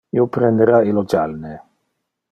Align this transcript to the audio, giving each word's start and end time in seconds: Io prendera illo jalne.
Io 0.17 0.23
prendera 0.37 0.79
illo 0.93 1.05
jalne. 1.15 1.55